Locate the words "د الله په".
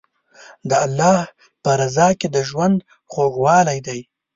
0.69-1.71